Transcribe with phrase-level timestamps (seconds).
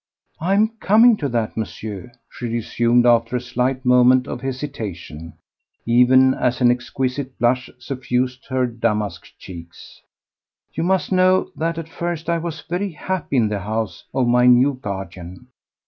[0.39, 5.33] "I am coming to that, Monsieur," she resumed after a slight moment of hesitation,
[5.85, 10.01] even as an exquisite blush suffused her damask cheeks.
[10.73, 14.47] "You must know that at first I was very happy in the house of my
[14.47, 15.49] new guardian.